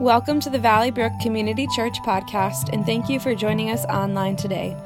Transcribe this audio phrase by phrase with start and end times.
[0.00, 4.36] Welcome to the Valley Brook Community Church podcast, and thank you for joining us online
[4.36, 4.76] today.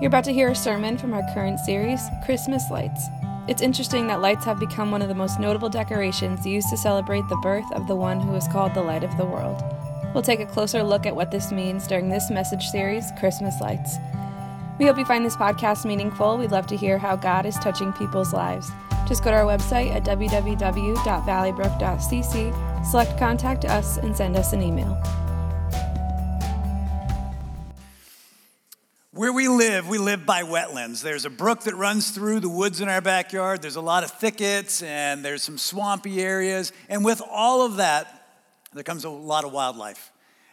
[0.00, 3.04] You're about to hear a sermon from our current series, Christmas Lights.
[3.48, 7.28] It's interesting that lights have become one of the most notable decorations used to celebrate
[7.28, 9.62] the birth of the one who is called the light of the world.
[10.14, 13.98] We'll take a closer look at what this means during this message series, Christmas Lights.
[14.78, 16.38] We hope you find this podcast meaningful.
[16.38, 18.70] We'd love to hear how God is touching people's lives.
[19.06, 25.00] Just go to our website at www.valleybrook.cc, select Contact Us, and send us an email.
[29.14, 31.02] Where we live, we live by wetlands.
[31.02, 33.60] There's a brook that runs through the woods in our backyard.
[33.60, 36.72] There's a lot of thickets and there's some swampy areas.
[36.88, 38.26] And with all of that,
[38.72, 40.10] there comes a lot of wildlife.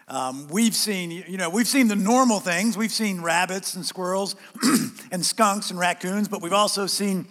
[0.10, 2.78] Um, we've seen, you know, we've seen the normal things.
[2.78, 4.36] We've seen rabbits and squirrels
[5.12, 7.28] and skunks and raccoons, but we've also seen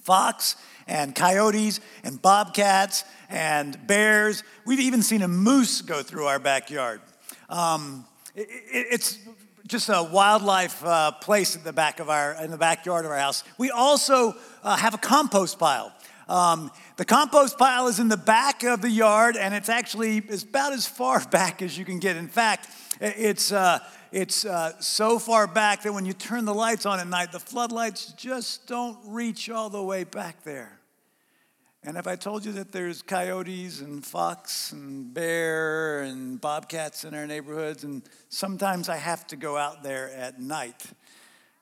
[0.00, 4.42] fox and coyotes and bobcats and bears.
[4.64, 7.00] We've even seen a moose go through our backyard.
[7.48, 9.18] Um, it, it, it's
[9.66, 13.18] just a wildlife uh, place in the back of our in the backyard of our
[13.18, 13.44] house.
[13.58, 15.92] We also uh, have a compost pile.
[16.28, 20.72] Um, the compost pile is in the back of the yard, and it's actually about
[20.72, 22.16] as far back as you can get.
[22.16, 22.68] In fact,
[23.00, 23.80] it's uh,
[24.12, 27.40] it's uh, so far back that when you turn the lights on at night, the
[27.40, 30.78] floodlights just don't reach all the way back there.
[31.82, 37.14] And if I told you that there's coyotes and fox and bear and bobcats in
[37.14, 40.84] our neighborhoods, and sometimes I have to go out there at night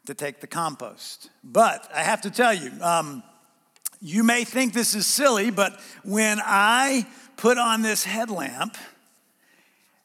[0.07, 1.31] to take the compost.
[1.45, 3.23] But I have to tell you, um,
[4.03, 8.77] you may think this is silly, but when I put on this headlamp,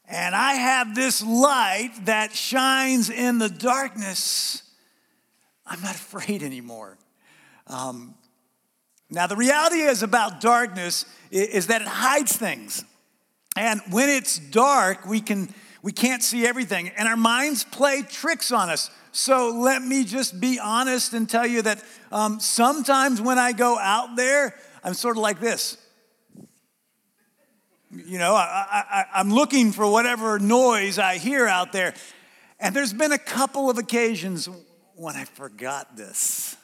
[0.08, 4.64] and I have this light that shines in the darkness,
[5.66, 6.98] I'm not afraid anymore.
[7.68, 8.16] Um,
[9.10, 12.84] now, the reality is about darkness is that it hides things.
[13.56, 18.52] And when it's dark, we, can, we can't see everything, and our minds play tricks
[18.52, 18.90] on us.
[19.12, 21.82] So let me just be honest and tell you that
[22.12, 25.78] um, sometimes when I go out there, I'm sort of like this.
[28.06, 31.94] You know, I, I, I'm looking for whatever noise I hear out there.
[32.60, 34.50] And there's been a couple of occasions
[34.96, 36.56] when I forgot this.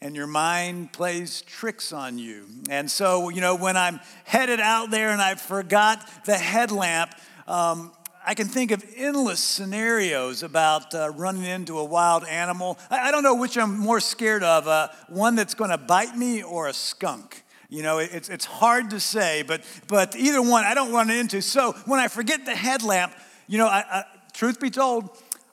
[0.00, 2.46] And your mind plays tricks on you.
[2.70, 7.12] And so, you know, when I'm headed out there and I forgot the headlamp,
[7.46, 7.92] um,
[8.24, 12.78] I can think of endless scenarios about uh, running into a wild animal.
[12.90, 16.16] I, I, don't know which I'm more scared of uh, one that's going to bite
[16.16, 17.44] me or a skunk.
[17.68, 21.42] You know, it's, it's hard to say, but, but either one I don't run into.
[21.42, 23.12] So when I forget the headlamp,
[23.48, 25.10] you know, I, I, truth be told,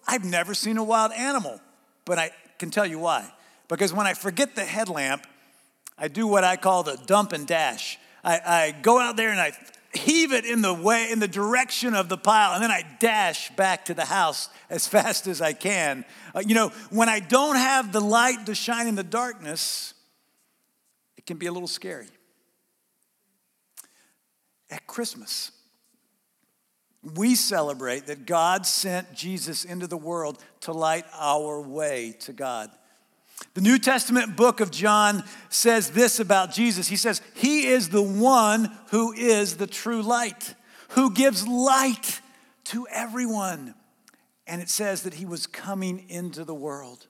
[0.08, 1.60] I've never seen a wild animal,
[2.06, 3.32] but I can tell you why.
[3.68, 5.26] Because when I forget the headlamp,
[5.98, 7.98] I do what I call the dump and dash.
[8.24, 9.54] I, I go out there and I
[9.94, 13.50] heave it in the way, in the direction of the pile, and then I dash
[13.56, 16.06] back to the house as fast as I can.
[16.36, 19.93] Uh, you know, when I don't have the light to shine in the darkness,
[21.24, 22.08] it can be a little scary.
[24.70, 25.52] At Christmas,
[27.16, 32.72] we celebrate that God sent Jesus into the world to light our way to God.
[33.54, 36.90] The New Testament book of John says this about Jesus.
[36.90, 40.56] He says, He is the one who is the true light,
[40.90, 42.20] who gives light
[42.66, 43.76] to everyone.
[44.46, 47.08] And it says that He was coming into the world.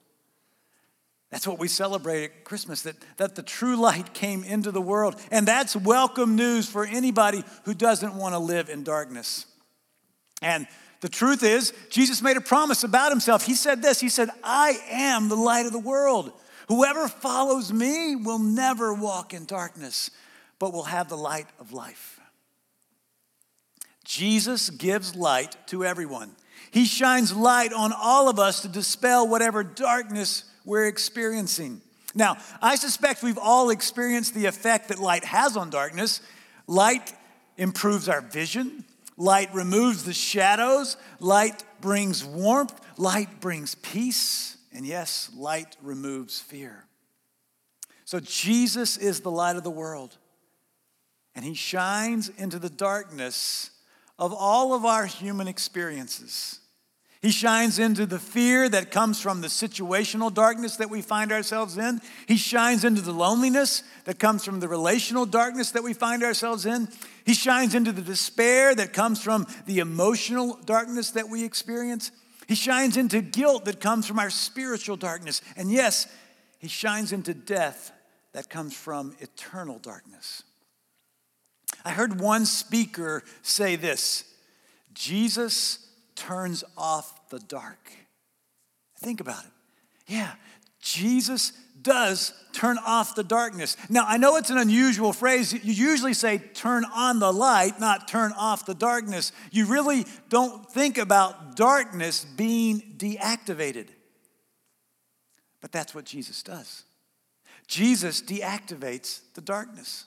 [1.33, 5.19] That's what we celebrate at Christmas, that, that the true light came into the world.
[5.31, 9.47] And that's welcome news for anybody who doesn't want to live in darkness.
[10.43, 10.67] And
[11.01, 13.47] the truth is, Jesus made a promise about himself.
[13.47, 16.31] He said this He said, I am the light of the world.
[16.67, 20.11] Whoever follows me will never walk in darkness,
[20.59, 22.19] but will have the light of life.
[24.05, 26.35] Jesus gives light to everyone.
[26.69, 31.81] He shines light on all of us to dispel whatever darkness we're experiencing.
[32.15, 36.21] Now, I suspect we've all experienced the effect that light has on darkness.
[36.67, 37.13] Light
[37.57, 38.85] improves our vision,
[39.17, 46.85] light removes the shadows, light brings warmth, light brings peace, and yes, light removes fear.
[48.05, 50.17] So, Jesus is the light of the world,
[51.35, 53.71] and He shines into the darkness
[54.19, 56.59] of all of our human experiences.
[57.23, 61.77] He shines into the fear that comes from the situational darkness that we find ourselves
[61.77, 62.01] in.
[62.27, 66.65] He shines into the loneliness that comes from the relational darkness that we find ourselves
[66.65, 66.89] in.
[67.25, 72.11] He shines into the despair that comes from the emotional darkness that we experience.
[72.49, 75.41] He shines into guilt that comes from our spiritual darkness.
[75.55, 76.07] And yes,
[76.59, 77.93] he shines into death
[78.33, 80.43] that comes from eternal darkness.
[81.85, 84.25] I heard one speaker say this
[84.93, 85.79] Jesus
[86.15, 87.91] turns off the dark.
[88.99, 89.51] Think about it.
[90.05, 90.33] Yeah,
[90.79, 91.51] Jesus
[91.81, 93.75] does turn off the darkness.
[93.89, 95.51] Now, I know it's an unusual phrase.
[95.51, 99.31] You usually say turn on the light, not turn off the darkness.
[99.51, 103.87] You really don't think about darkness being deactivated.
[105.59, 106.83] But that's what Jesus does.
[107.65, 110.05] Jesus deactivates the darkness.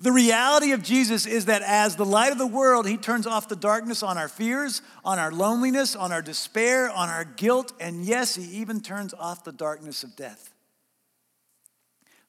[0.00, 3.48] The reality of Jesus is that as the light of the world, he turns off
[3.48, 8.04] the darkness on our fears, on our loneliness, on our despair, on our guilt, and
[8.04, 10.52] yes, he even turns off the darkness of death.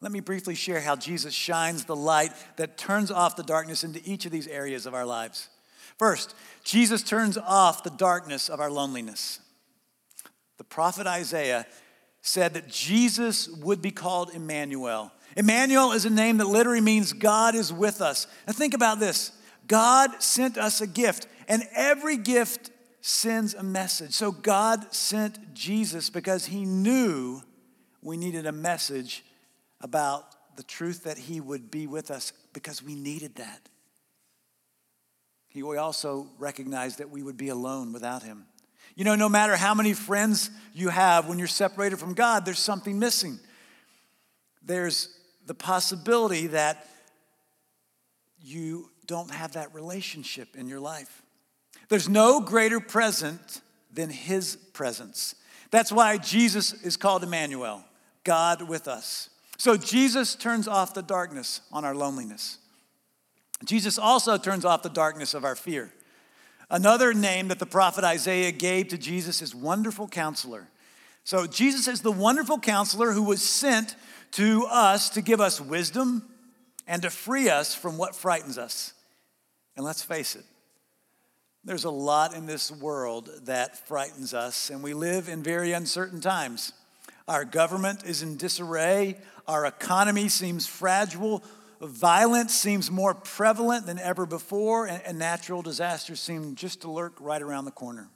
[0.02, 4.02] Let me briefly share how Jesus shines the light that turns off the darkness into
[4.06, 5.50] each of these areas of our lives.
[5.98, 9.40] First, Jesus turns off the darkness of our loneliness.
[10.58, 11.66] The prophet Isaiah
[12.26, 15.12] said that Jesus would be called Emmanuel.
[15.38, 18.26] Emmanuel is a name that literally means God is with us.
[18.48, 19.32] Now, think about this
[19.68, 24.14] God sent us a gift, and every gift sends a message.
[24.14, 27.42] So God sent Jesus because he knew
[28.02, 29.24] we needed a message
[29.80, 33.70] about the truth that he would be with us because we needed that.
[35.48, 38.48] He also recognized that we would be alone without him.
[38.96, 42.60] You know, no matter how many friends you have, when you're separated from God, there's
[42.60, 43.40] something missing.
[44.64, 45.10] There's
[45.46, 46.88] the possibility that
[48.42, 51.22] you don't have that relationship in your life.
[51.90, 53.62] There's no greater present
[53.92, 55.36] than His presence.
[55.72, 57.84] That's why Jesus is called Emmanuel,
[58.24, 59.30] God with us.
[59.58, 62.58] So Jesus turns off the darkness on our loneliness.
[63.64, 65.92] Jesus also turns off the darkness of our fear.
[66.70, 70.68] Another name that the prophet Isaiah gave to Jesus is Wonderful Counselor.
[71.24, 73.96] So Jesus is the wonderful counselor who was sent
[74.32, 76.24] to us to give us wisdom
[76.88, 78.94] and to free us from what frightens us.
[79.76, 80.44] And let's face it,
[81.64, 86.22] there's a lot in this world that frightens us, and we live in very uncertain
[86.22, 86.74] times.
[87.28, 89.18] Our government is in disarray,
[89.48, 91.44] our economy seems fragile,
[91.82, 97.42] Violence seems more prevalent than ever before, and, natural disasters seem just to lurk right
[97.42, 98.10] around the corner.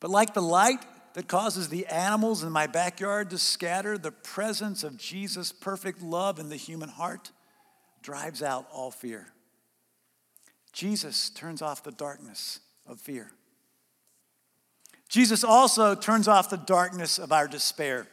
[0.00, 0.84] But like the light
[1.14, 6.38] that causes the animals in my backyard to scatter, the presence of Jesus' perfect love
[6.38, 7.30] in the human heart
[8.02, 9.28] drives out all fear.
[10.72, 13.30] Jesus turns off the darkness of fear.
[15.08, 18.08] Jesus also turns off the darkness of our despair.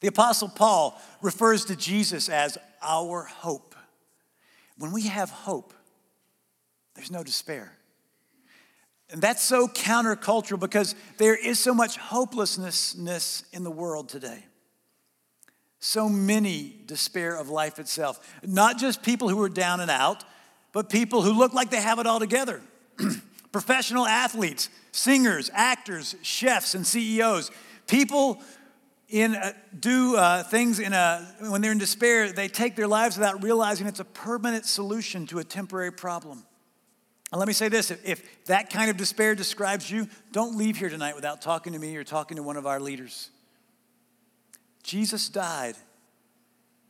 [0.00, 3.74] The Apostle Paul refers to Jesus as our hope.
[4.78, 5.72] When we have hope,
[6.94, 7.72] there's no despair.
[9.10, 14.44] And that's so countercultural because there is so much hopelessness in the world today.
[15.78, 18.18] So many despair of life itself.
[18.44, 20.24] Not just people who are down and out,
[20.72, 22.60] but people who look like they have it all together.
[23.52, 27.50] Professional athletes, singers, actors, chefs, and CEOs.
[27.86, 28.42] People
[29.08, 33.16] in a, do uh, things in a, when they're in despair, they take their lives
[33.16, 36.44] without realizing it's a permanent solution to a temporary problem.
[37.32, 40.76] And let me say this if, if that kind of despair describes you, don't leave
[40.76, 43.30] here tonight without talking to me or talking to one of our leaders.
[44.82, 45.74] Jesus died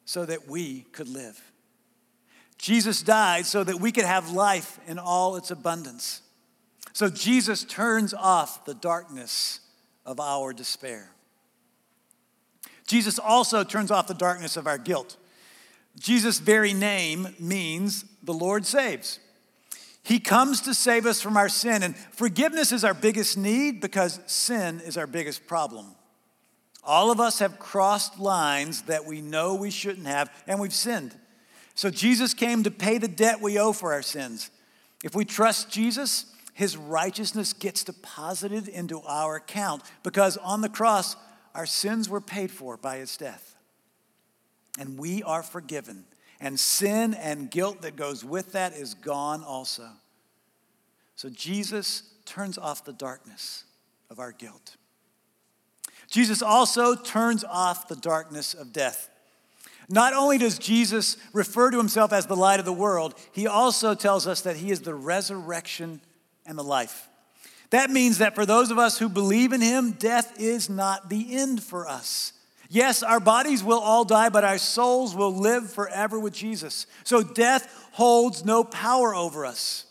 [0.05, 1.41] so that we could live.
[2.59, 6.23] Jesus died so that we could have life in all its abundance.
[6.93, 9.61] So Jesus turns off the darkness
[10.07, 11.11] of our despair.
[12.87, 15.17] Jesus also turns off the darkness of our guilt.
[15.99, 19.19] Jesus' very name means the Lord saves.
[20.03, 24.21] He comes to save us from our sin, and forgiveness is our biggest need because
[24.27, 25.87] sin is our biggest problem.
[26.85, 31.13] All of us have crossed lines that we know we shouldn't have, and we've sinned.
[31.75, 34.51] So Jesus came to pay the debt we owe for our sins.
[35.03, 41.17] If we trust Jesus, his righteousness gets deposited into our account because on the cross,
[41.57, 43.57] our sins were paid for by his death.
[44.79, 46.05] And we are forgiven.
[46.39, 49.89] And sin and guilt that goes with that is gone also.
[51.15, 53.65] So Jesus turns off the darkness
[54.11, 54.77] of our guilt.
[56.11, 59.09] Jesus also turns off the darkness of death.
[59.89, 63.95] Not only does Jesus refer to himself as the light of the world, he also
[63.95, 66.03] tells us that he is the resurrection
[66.45, 67.09] and the life.
[67.71, 71.37] That means that for those of us who believe in him, death is not the
[71.37, 72.33] end for us.
[72.69, 76.87] Yes, our bodies will all die, but our souls will live forever with Jesus.
[77.05, 79.85] So death holds no power over us.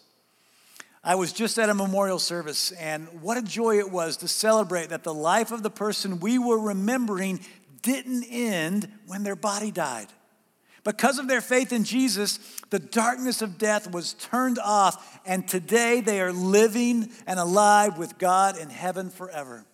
[1.03, 4.89] I was just at a memorial service, and what a joy it was to celebrate
[4.89, 7.39] that the life of the person we were remembering
[7.84, 10.08] didn't end when their body died.
[10.86, 12.38] Because of their faith in Jesus,
[12.70, 18.20] the darkness of death was turned off, and today they are living and alive with
[18.20, 19.65] God in heaven forever.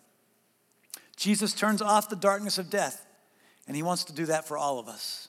[1.18, 3.06] Jesus turns off the darkness of death,
[3.68, 5.28] and he wants to do that for all of us.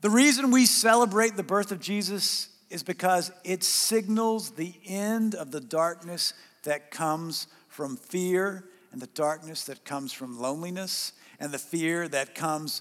[0.00, 5.50] The reason we celebrate the birth of Jesus is because it signals the end of
[5.50, 11.58] the darkness that comes from fear and the darkness that comes from loneliness and the
[11.58, 12.80] fear that comes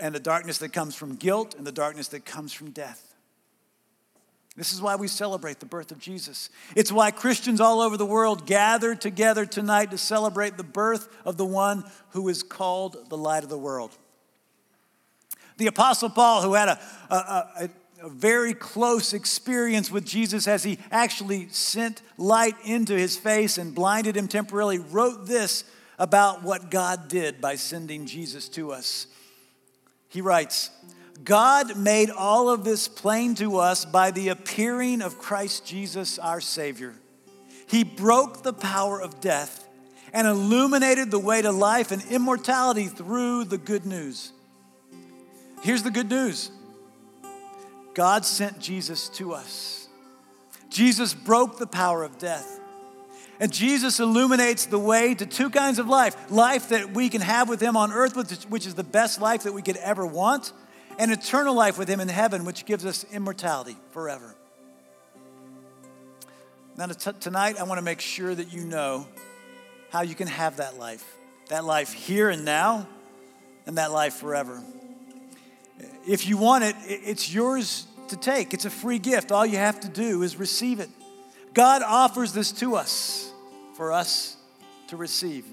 [0.00, 3.14] and the darkness that comes from guilt and the darkness that comes from death.
[4.56, 6.48] This is why we celebrate the birth of Jesus.
[6.76, 11.36] It's why Christians all over the world gather together tonight to celebrate the birth of
[11.36, 13.96] the one who is called the light of the world.
[15.56, 17.70] The Apostle Paul, who had a, a, a,
[18.04, 23.74] a very close experience with Jesus as he actually sent light into his face and
[23.74, 25.64] blinded him temporarily, wrote this
[25.98, 29.08] about what God did by sending Jesus to us.
[30.14, 30.70] He writes,
[31.24, 36.40] God made all of this plain to us by the appearing of Christ Jesus, our
[36.40, 36.94] Savior.
[37.66, 39.66] He broke the power of death
[40.12, 44.30] and illuminated the way to life and immortality through the good news.
[45.62, 46.52] Here's the good news
[47.94, 49.88] God sent Jesus to us.
[50.68, 52.60] Jesus broke the power of death.
[53.40, 57.48] And Jesus illuminates the way to two kinds of life life that we can have
[57.48, 58.16] with Him on earth,
[58.48, 60.52] which is the best life that we could ever want,
[60.98, 64.36] and eternal life with Him in heaven, which gives us immortality forever.
[66.76, 69.06] Now, tonight, I want to make sure that you know
[69.90, 71.04] how you can have that life
[71.48, 72.86] that life here and now,
[73.66, 74.62] and that life forever.
[76.06, 78.54] If you want it, it's yours to take.
[78.54, 79.32] It's a free gift.
[79.32, 80.90] All you have to do is receive it.
[81.54, 83.32] God offers this to us
[83.76, 84.36] for us
[84.88, 85.46] to receive.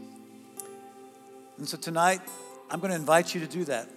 [1.57, 2.21] And so tonight,
[2.71, 3.87] I'm going to invite you to do that.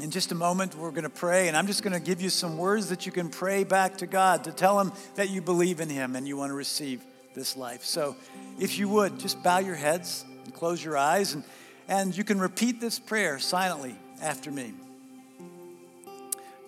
[0.00, 2.30] In just a moment, we're going to pray, and I'm just going to give you
[2.30, 5.80] some words that you can pray back to God to tell Him that you believe
[5.80, 7.02] in Him and you want to receive
[7.34, 7.84] this life.
[7.84, 8.16] So,
[8.58, 11.42] if you would, just bow your heads and close your eyes, and,
[11.88, 14.72] and you can repeat this prayer silently after me.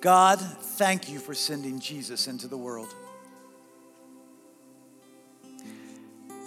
[0.00, 2.92] God, thank you for sending Jesus into the world.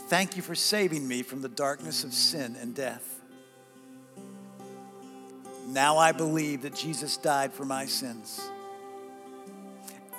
[0.07, 3.21] Thank you for saving me from the darkness of sin and death.
[5.67, 8.39] Now I believe that Jesus died for my sins.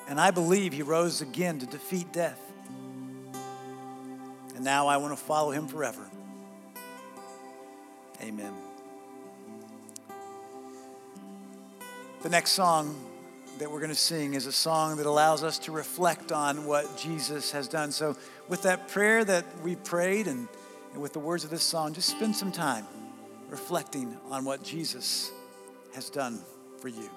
[0.09, 2.40] And I believe he rose again to defeat death.
[4.57, 6.05] And now I want to follow him forever.
[8.23, 8.52] Amen.
[12.23, 12.97] The next song
[13.58, 16.96] that we're going to sing is a song that allows us to reflect on what
[16.98, 17.90] Jesus has done.
[17.90, 18.16] So,
[18.48, 20.48] with that prayer that we prayed and,
[20.92, 22.86] and with the words of this song, just spend some time
[23.48, 25.30] reflecting on what Jesus
[25.94, 26.40] has done
[26.80, 27.10] for you.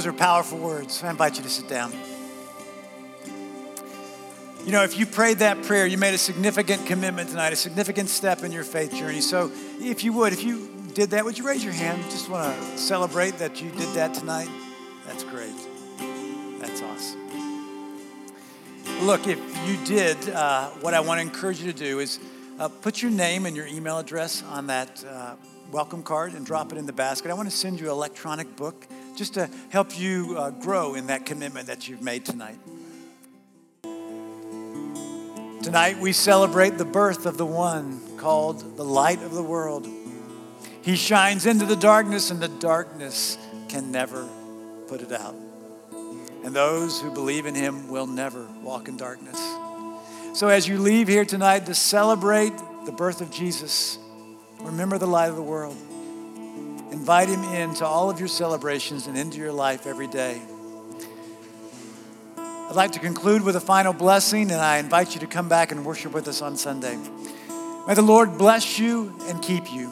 [0.00, 1.04] Those are powerful words.
[1.04, 1.92] I invite you to sit down.
[4.64, 8.08] You know, if you prayed that prayer, you made a significant commitment tonight, a significant
[8.08, 9.20] step in your faith journey.
[9.20, 12.02] So, if you would, if you did that, would you raise your hand?
[12.04, 14.48] Just want to celebrate that you did that tonight.
[15.04, 15.52] That's great.
[16.60, 17.20] That's awesome.
[19.02, 22.20] Look, if you did, uh, what I want to encourage you to do is
[22.58, 25.34] uh, put your name and your email address on that uh,
[25.70, 27.30] welcome card and drop it in the basket.
[27.30, 28.86] I want to send you an electronic book
[29.20, 32.56] just to help you uh, grow in that commitment that you've made tonight.
[35.62, 39.86] Tonight, we celebrate the birth of the one called the light of the world.
[40.80, 43.36] He shines into the darkness, and the darkness
[43.68, 44.26] can never
[44.88, 45.36] put it out.
[46.42, 49.38] And those who believe in him will never walk in darkness.
[50.32, 52.54] So, as you leave here tonight to celebrate
[52.86, 53.98] the birth of Jesus,
[54.60, 55.76] remember the light of the world.
[56.92, 60.40] Invite him into all of your celebrations and into your life every day.
[62.36, 65.72] I'd like to conclude with a final blessing, and I invite you to come back
[65.72, 66.96] and worship with us on Sunday.
[67.86, 69.90] May the Lord bless you and keep you.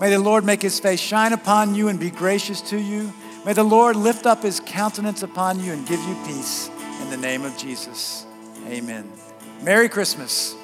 [0.00, 3.12] May the Lord make his face shine upon you and be gracious to you.
[3.44, 6.70] May the Lord lift up his countenance upon you and give you peace
[7.02, 8.26] in the name of Jesus.
[8.66, 9.10] Amen.
[9.62, 10.54] Merry Christmas.